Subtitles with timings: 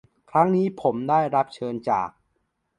[0.31, 2.09] ครั้งนี้ผมได้รับเชิญจาก